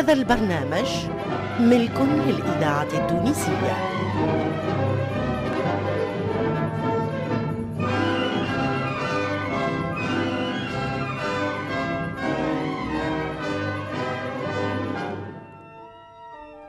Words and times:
هذا 0.00 0.12
البرنامج 0.12 0.88
ملك 1.60 2.00
للإذاعة 2.00 2.88
التونسية. 2.92 3.74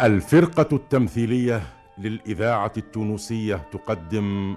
الفرقة 0.02 0.76
التمثيلية 0.76 1.62
للإذاعة 1.98 2.74
التونسية 2.78 3.56
تقدم 3.72 4.56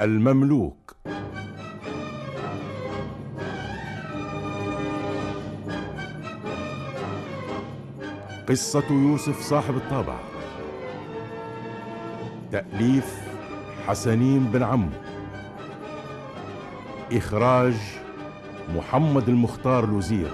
المملوك. 0.00 0.96
قصة 8.48 8.84
يوسف 8.90 9.40
صاحب 9.40 9.76
الطابع. 9.76 10.16
تأليف 12.52 13.18
حسنين 13.86 14.44
بن 14.44 14.62
عمو 14.62 14.88
إخراج 17.12 17.74
محمد 18.76 19.28
المختار 19.28 19.86
لوزير 19.86 20.30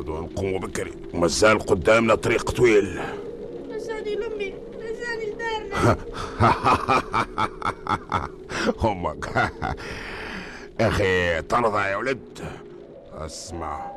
خذوا 0.00 0.20
نقوموا 0.20 0.58
بكري. 0.58 0.92
مازال 1.14 1.58
قدامنا 1.58 2.14
طريق 2.14 2.50
طويل. 2.50 3.00
رجعني 3.70 4.14
لامي 4.14 4.54
رجعني 4.74 5.26
لدارنا. 5.30 5.96
أمك 8.92 9.28
أخي 10.80 11.42
ترضى 11.42 11.78
يا 11.82 11.96
ولد. 11.96 12.40
أسمع 13.14 13.90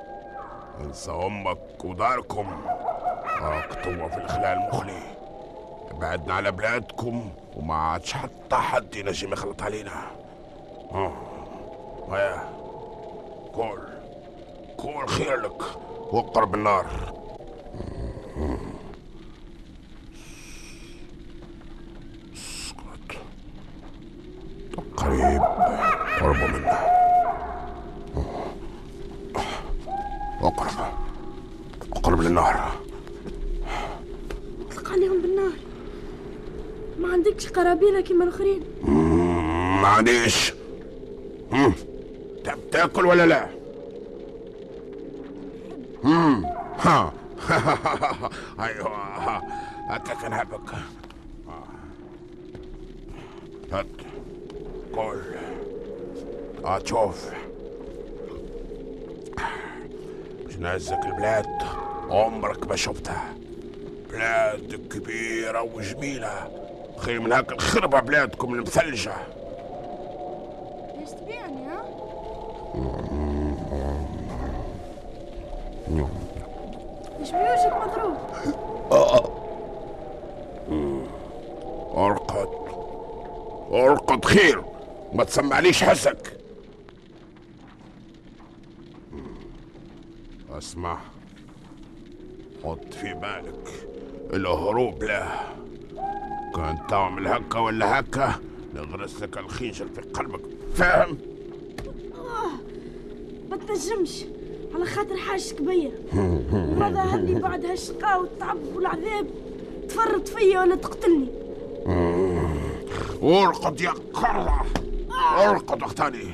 انسى 0.82 1.12
أمك 1.12 1.86
وداركم. 1.86 2.62
اكتبوا 3.42 4.08
في 4.08 4.18
الخلال 4.18 4.46
المخلي 4.58 5.00
بعدنا 5.92 6.34
على 6.34 6.52
بلادكم 6.52 7.30
وما 7.56 7.76
عادش 7.76 8.14
حتى 8.14 8.56
حد 8.56 8.96
ينجم 8.96 9.34
يخلط 9.34 9.62
علينا. 9.62 9.92
آه 10.92 11.14
ويا 12.08 12.50
كل 13.56 13.80
كل 14.78 15.08
خير 15.08 15.36
لك 15.42 15.62
وقرب 16.14 16.56
النار. 16.56 16.86
اسكت. 22.34 23.18
قريب. 24.98 25.42
قربوا 26.22 26.48
منه. 26.48 26.70
اقرب. 30.42 30.94
اقرب 31.94 32.22
للنار. 32.22 32.72
تلقانيهم 34.72 35.22
بالنار. 35.22 35.54
ما 37.00 37.14
عندكش 37.14 37.48
قرابيله 37.48 38.02
كيما 38.02 38.24
الاخرين 38.24 38.64
ما 39.82 39.88
عنديش. 39.88 40.54
تأكل 42.72 43.06
ولا 43.06 43.26
لا؟ 43.26 43.63
ها. 46.84 47.14
أيوه. 48.60 49.42
كان 50.22 50.34
هبك 50.34 50.76
هات. 53.72 53.86
كل 54.96 55.22
هتشوف 56.66 57.30
جنازك 60.50 61.00
البلاد؟ 61.06 61.46
عمرك 62.10 62.68
ما 62.68 62.76
شفتها. 62.76 63.34
بلاد 64.12 64.88
كبيرة 64.90 65.62
وجميلة. 65.62 66.64
خير 66.98 67.20
من 67.20 67.32
هاك 67.32 67.52
الخربة 67.52 68.00
بلادكم 68.00 68.54
المثلجة 68.54 69.14
ليش 71.00 71.10
تبيعني 71.10 71.66
ها؟ 71.66 71.84
بيوجك 77.34 77.74
مضروب؟ 77.78 78.18
ارقد 81.98 82.50
ارقد 83.72 84.26
خير 84.26 84.64
ما 85.14 85.24
تسمعنيش 85.24 85.84
حسك 85.84 86.38
اسمع 90.52 91.00
حط 92.64 92.94
في 92.94 93.14
بالك 93.14 93.88
الهروب 94.34 95.04
له 95.04 95.28
كان 96.56 96.78
تعمل 96.90 97.28
هكا 97.28 97.60
ولا 97.60 98.00
هكا 98.00 98.34
نغرس 98.76 99.22
لك 99.22 99.38
الخنجر 99.38 99.88
في 99.96 100.02
قلبك 100.02 100.42
فاهم 100.76 101.18
ما 103.50 103.58
تنجمش 103.58 104.26
على 104.76 104.86
خاطر 104.86 105.18
حاجتك 105.18 105.62
بيا 105.62 105.92
وماذا 106.54 107.02
هلي 107.02 107.40
بعد 107.40 107.66
هالشقاء 107.66 108.22
والتعب 108.22 108.58
والعذاب. 108.76 109.28
تفرط 109.90 110.28
فيا 110.28 110.60
ولا 110.60 110.76
تقتلني. 110.76 111.28
ارقد 113.24 113.82
يا 113.82 113.92
قرة. 114.14 114.66
ارقد 115.38 115.84
أختاني. 115.84 116.30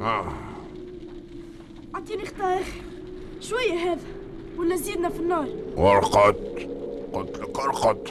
آه. 0.00 0.32
أعطيني 1.94 2.22
اختار 2.22 2.62
شوية 3.40 3.72
هذا 3.72 4.00
ولا 4.58 4.76
زيدنا 4.76 5.08
في 5.08 5.20
النار. 5.20 5.48
ارقد. 5.78 6.36
قلت 7.12 7.38
لك 7.38 7.58
ارقد. 7.58 8.08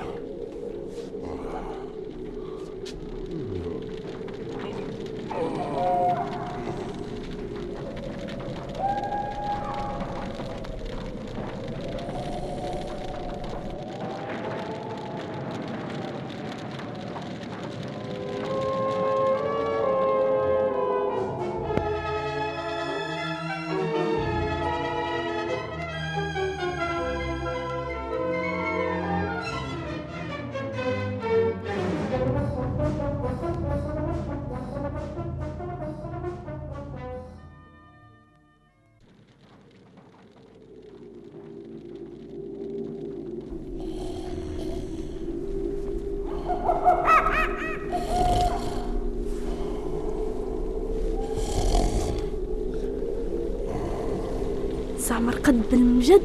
زعما 55.12 55.32
رقد 55.32 55.70
بالمجد 55.72 56.22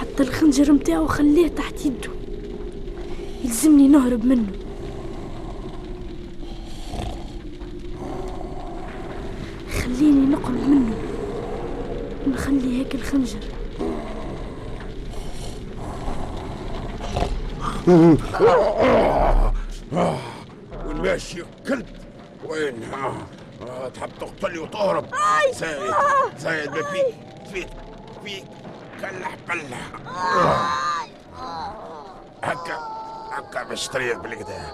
حتى 0.00 0.22
الخنجر 0.22 0.72
متاعو 0.72 1.06
خليه 1.06 1.48
تحت 1.48 1.86
يده 1.86 2.10
يلزمني 3.44 3.88
نهرب 3.88 4.24
منه. 4.24 4.52
خليني 9.82 10.26
نقرب 10.26 10.68
منه. 10.68 10.94
ونخلي 12.26 12.78
هيك 12.80 12.94
الخنجر. 12.94 13.40
وين 20.86 21.02
ماشي 21.02 21.42
كلب. 21.68 21.86
وين؟ 22.48 22.74
آه، 23.62 23.88
تحب 23.88 24.10
تقتلني 24.20 24.58
وتهرب. 24.58 25.04
زايد 25.54 25.94
زايد 26.38 26.70
ما 26.70 26.82
فيك. 26.82 27.23
فيك 27.54 27.68
فيك 28.24 28.44
كلح 29.00 29.34
بلح 29.48 29.88
هكا 32.42 32.78
هكا 33.32 33.62
باش 33.62 33.88
طريق 33.88 34.18
بالكدا 34.18 34.72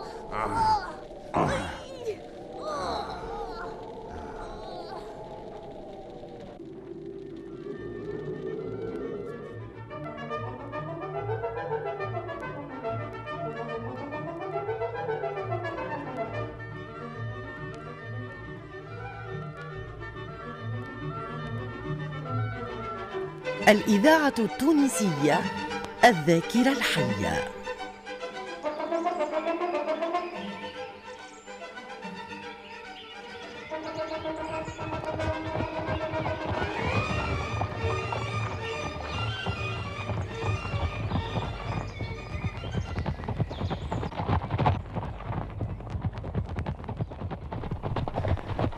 الإذاعة 23.69 24.35
التونسية 24.39 25.41
الذاكرة 26.05 26.73
الحية. 26.73 27.45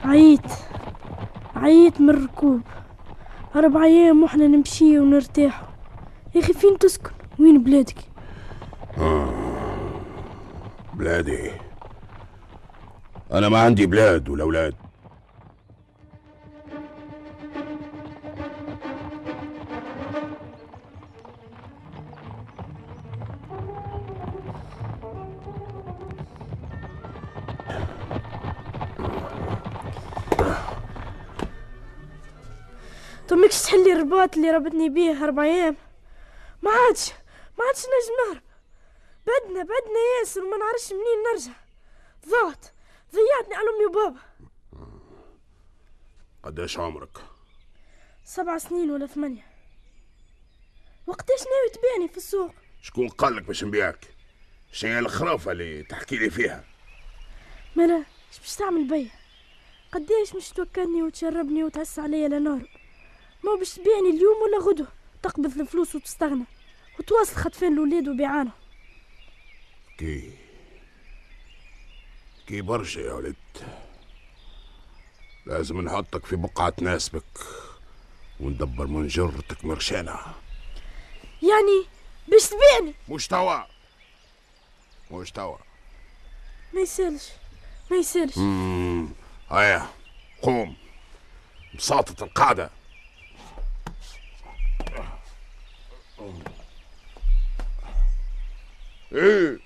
عييت 0.05 0.41
عييت 1.57 2.01
من 2.01 2.11
الركوب 2.11 2.61
أربع 3.57 3.85
أيام 3.85 4.23
وإحنا 4.23 4.47
نمشي 4.47 4.99
ونرتاح. 4.99 5.63
يا 6.35 6.41
أخي 6.41 6.53
فين 6.53 6.79
تسكن؟ 6.79 7.11
وين 7.39 7.63
بلادك؟ 7.63 7.97
بلادي. 10.95 11.51
أنا 13.33 13.49
ما 13.49 13.61
عندي 13.61 13.87
بلاد 13.87 14.29
ولا 14.29 14.43
أولاد. 14.43 14.75
تمكش 33.33 33.63
تحلي 33.63 33.93
الرباط 33.93 34.37
اللي 34.37 34.51
ربطني 34.51 34.89
بيه 34.89 35.25
أربع 35.25 35.43
أيام؟ 35.45 35.77
ما 36.63 36.71
عادش 36.71 37.11
ما 37.59 37.65
عادش 37.65 37.79
نجم 37.81 38.15
نهرب 38.27 38.43
بعدنا 39.27 39.59
بعدنا 39.59 40.01
ياسر 40.21 40.45
وما 40.45 40.57
نعرفش 40.57 40.93
منين 40.93 41.23
نرجع. 41.33 41.53
ضاعت 42.29 42.67
ضيعتني 43.13 43.55
على 43.55 43.67
أمي 43.69 43.87
وبابا. 43.87 44.21
قداش 46.43 46.79
عمرك؟ 46.79 47.19
سبع 48.25 48.59
سنين 48.59 48.91
ولا 48.91 49.07
ثمانية. 49.07 49.47
وقتاش 51.07 51.41
ناوي 51.41 51.71
تبيعني 51.75 52.09
في 52.09 52.17
السوق؟ 52.17 52.51
شكون 52.83 53.09
قال 53.09 53.37
لك 53.37 53.43
باش 53.43 53.65
نبيعك؟ 53.65 54.15
شنو 54.73 54.99
الخرافة 54.99 55.53
اللي 55.53 55.83
تحكي 55.83 56.17
لي 56.17 56.31
فيها؟ 56.31 56.65
مالا 57.77 58.05
اش 58.33 58.39
باش 58.39 58.57
تعمل 58.57 58.89
بيا؟ 58.89 59.11
قداش 59.93 60.35
مش 60.37 60.51
توكلني 60.51 61.03
وتشربني 61.03 61.65
وتعس 61.65 61.99
عليا 61.99 62.29
لنهرب؟ 62.29 62.82
ما 63.45 63.55
باش 63.59 63.75
تبيعني 63.75 64.11
اليوم 64.11 64.43
ولا 64.43 64.59
غدوة؟ 64.59 64.89
تقبض 65.23 65.61
الفلوس 65.61 65.95
وتستغنى. 65.95 66.45
وتواصل 66.99 67.37
خطفان 67.37 67.73
الولاد 67.73 68.09
وبيعانهم 68.09 68.53
كي. 69.99 70.33
كي 72.47 72.61
برشا 72.61 73.01
يا 73.01 73.13
ولد. 73.13 73.37
لازم 75.47 75.81
نحطك 75.81 76.27
في 76.27 76.37
بقعة 76.37 76.71
تناسبك 76.71 77.25
وندبر 78.41 78.87
من 78.87 79.07
جرتك 79.07 79.65
مرشانة. 79.65 80.17
يعني 81.43 81.87
باش 82.29 82.49
تبيعني؟ 82.49 82.95
مش 83.09 83.27
توا. 83.27 83.63
مش 85.11 85.31
توا. 85.31 85.57
ما 86.75 86.81
يسالش. 86.81 87.29
ما 87.91 87.97
يسالش. 87.97 88.39
هيا 89.51 89.87
قوم. 90.43 90.77
بساطة 91.75 92.25
القاعدة 92.25 92.71
إيه 99.15 99.62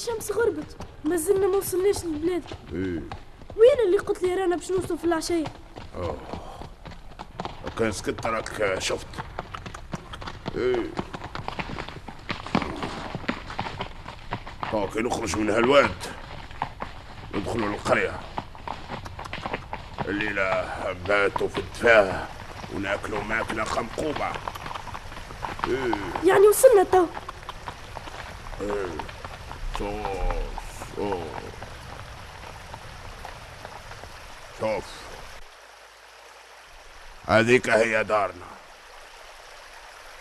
الشمس 0.00 0.32
غربت 0.32 0.76
ما 1.04 1.16
زلنا 1.16 1.46
ما 1.46 1.56
وصلناش 1.56 2.04
للبلاد. 2.04 2.42
إيه. 2.72 3.02
وين 3.56 3.86
اللي 3.86 3.98
قلت 3.98 4.22
لي 4.22 4.34
رانا 4.34 4.56
باش 4.56 4.70
نوصلوا 4.70 4.98
في 4.98 5.04
العشية 5.04 5.44
كان 7.78 7.92
سكت 7.92 8.26
راك 8.26 8.78
شفت. 8.78 9.06
إيه. 10.56 10.86
كي 14.92 15.00
نخرج 15.00 15.36
من 15.36 15.50
هالواد. 15.50 15.94
ندخلوا 17.34 17.68
للقرية. 17.68 18.20
الليلة 20.08 20.74
باتوا 21.08 21.48
في 21.48 21.58
التفاه 21.58 22.26
وناكلوا 22.74 23.22
ماكلة 23.22 23.64
خمقوبة 23.64 24.28
إيه. 25.68 25.94
يعني 26.24 26.46
وصلنا 26.48 26.82
تو. 26.82 27.06
شوف. 34.60 34.84
هذيك 37.26 37.70
هي 37.70 38.04
دارنا. 38.04 38.46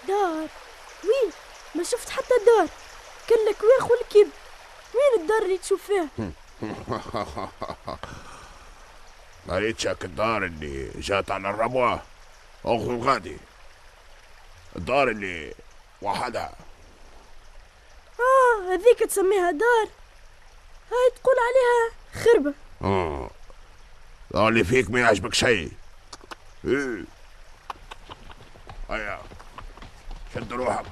دار؟ 0.08 0.48
وين؟ 1.04 1.32
ما 1.76 1.84
شفت 1.84 2.10
حتى 2.10 2.34
دار. 2.46 2.68
كلك 3.30 3.64
واخ 3.64 3.92
والكذب. 3.92 4.32
وين 4.94 5.22
الدار 5.22 5.42
اللي 5.42 5.58
تشوف 5.58 5.82
فيها؟ 5.84 6.08
ما 9.48 9.58
ريتش 9.58 9.88
هاك 9.88 10.06
الدار 10.06 10.46
اللي 10.46 10.92
جات 10.96 11.32
على 11.32 11.50
الربوة. 11.50 12.02
أخو 12.66 13.04
غادي 13.04 13.38
الدار 14.76 15.10
اللي 15.10 15.54
وحدها. 16.02 16.69
هذيك 18.74 19.00
تسميها 19.00 19.52
دار. 19.52 19.88
هاي 20.92 21.12
تقول 21.16 21.36
عليها 21.48 21.92
خربة. 22.26 22.54
آه. 22.82 23.30
اللي 24.48 24.64
فيك 24.64 24.92
ما 24.92 25.00
يعجبك 25.00 25.34
شيء. 25.34 25.72
إيه. 26.66 27.04
هيا. 28.90 29.20
شد 30.36 30.54
روحك. 30.54 30.86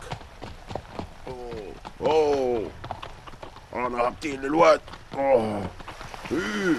أوه. 1.28 1.74
أوه. 2.02 2.72
أنا 3.74 4.08
هبطين 4.08 4.42
للواد. 4.42 4.82
أوه. 5.14 5.68
إيه. 6.32 6.76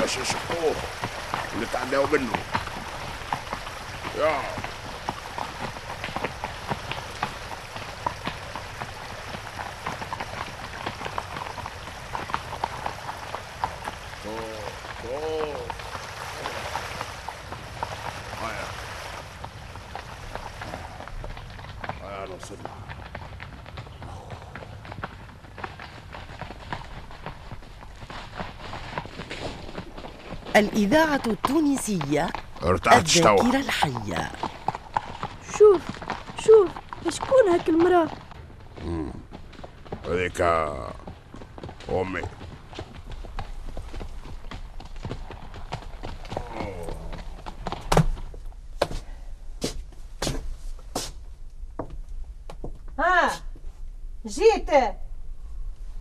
باش 0.00 0.16
يشقوه 0.16 0.74
ونتعداو 1.56 2.06
منه. 2.06 2.32
يا 4.18 4.42
اوه 14.26 14.68
اوه 15.04 15.56
هيا 18.42 18.66
هيا 22.02 22.24
وصلنا 22.42 22.70
الإذاعة 30.56 31.22
التونسية 31.26 32.28
ارتحت 32.62 33.18
توا 33.18 33.40
الذاكرة 33.40 33.60
الحية. 33.60 34.32
شوف 35.58 35.80
شوف 36.44 36.68
شكون 37.08 37.48
هاك 37.52 37.68
المرأة؟ 37.68 38.08
هذيك 40.06 40.40
أمي. 41.90 42.22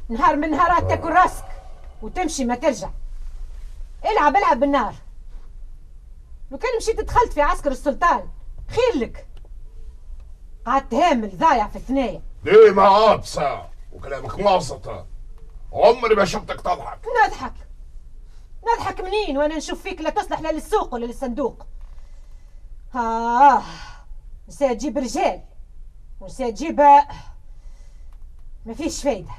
نهار 0.10 0.36
من 0.36 0.50
نهارات 0.50 0.90
تاكل 0.90 1.10
راسك 1.10 1.46
وتمشي 2.02 2.46
ما 2.46 2.56
ترجع. 2.56 2.90
العب 4.06 4.36
العب 4.36 4.60
بالنار 4.60 4.94
لو 6.52 6.58
كان 6.58 6.78
مشيت 6.78 7.00
دخلت 7.00 7.34
في 7.34 7.42
عسكر 7.42 7.72
السلطان 7.72 8.30
خير 8.68 9.02
لك. 9.02 9.28
قعدت 10.66 10.94
هامل 10.94 11.38
ضايع 11.38 11.68
في 11.68 11.76
الثنايا. 11.76 12.22
ديما 12.44 12.84
عابسة 12.84 13.70
وكلامك 13.94 14.40
موسطة 14.40 15.08
عمري 15.74 16.16
ما 16.16 16.26
شفتك 16.26 16.62
تضحك. 16.62 17.00
نضحك. 17.26 17.54
نضحك 18.74 19.02
منين؟ 19.02 19.38
وأنا 19.38 19.58
نشوف 19.58 19.82
فيك 19.82 20.02
لا 20.02 20.10
تصلح 20.10 20.40
لا 20.40 20.52
للسوق 20.52 20.94
ولا 20.94 21.06
للصندوق. 21.06 21.66
آه 22.96 23.62
نسيت 24.48 24.72
تجيب 24.72 24.98
رجال 24.98 25.42
ونسيت 26.20 26.56
تجيب 26.56 26.82
ما 28.66 28.74
فيش 28.74 29.04
فايدة. 29.04 29.32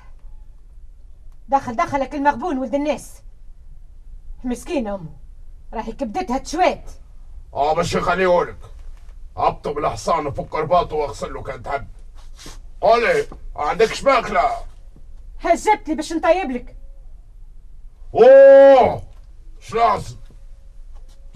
دخل 1.49 1.77
دخلك 1.77 2.15
المغبون 2.15 2.59
ولد 2.59 2.75
الناس. 2.75 3.23
مسكينة 4.45 4.95
أمه. 4.95 5.17
راهي 5.75 5.93
كبدتها 5.93 6.39
تشوات 6.39 6.91
آه 7.55 7.75
باش 7.75 7.95
يخليهولك 7.95 8.59
أبطب 9.37 9.79
الحصان 9.79 10.27
وفك 10.27 10.55
رباطه 10.55 10.97
وأغسل 10.97 11.35
له 11.35 11.43
كان 11.43 11.63
تحب. 11.63 11.89
قولي 12.81 13.27
عندكش 13.57 14.05
ماكلة؟ 14.05 14.51
هزبت 15.41 15.89
لي 15.89 15.95
باش 15.95 16.13
نطيب 16.13 16.51
لك. 16.51 16.77
أوه! 18.15 19.03
شلازم 19.61 20.17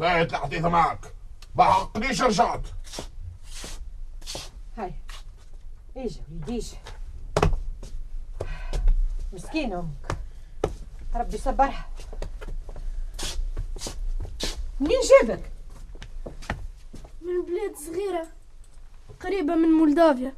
انتهت 0.00 0.32
الحديث 0.32 0.64
معك. 0.64 1.14
ما 1.54 1.64
حقنيش 1.64 2.22
رجعت 2.22 2.68
هاي. 4.76 4.94
إيجا 5.96 6.20
وليدي 6.30 6.52
إيجا. 6.52 6.76
مسكينة. 9.36 9.78
أمك 9.78 10.16
ربي 11.14 11.34
يصبرها. 11.34 11.86
منين 14.80 15.00
جابك؟ 15.10 15.50
من 17.22 17.42
بلاد 17.46 17.76
صغيرة 17.76 18.26
قريبة 19.20 19.54
من 19.54 19.68
مولدافيا. 19.68 20.32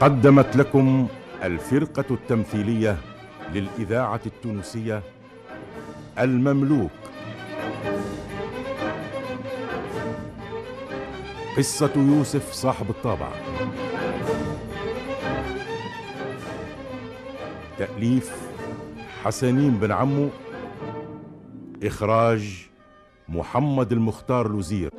قدمت 0.00 0.56
لكم 0.56 1.08
الفرقة 1.42 2.04
التمثيلية 2.10 2.96
للإذاعة 3.54 4.20
التونسية 4.26 5.02
المملوك. 6.18 6.90
قصة 11.56 11.92
يوسف 11.96 12.52
صاحب 12.52 12.90
الطابع. 12.90 13.28
تأليف 17.78 18.36
حسنين 19.24 19.70
بن 19.70 19.92
عمو. 19.92 20.28
إخراج 21.82 22.68
محمد 23.28 23.92
المختار 23.92 24.48
لوزير 24.48 24.91